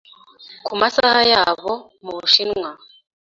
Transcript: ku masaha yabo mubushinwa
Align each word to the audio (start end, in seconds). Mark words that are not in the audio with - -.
ku 0.65 0.71
masaha 0.81 1.21
yabo 1.33 1.71
mubushinwa 2.03 2.69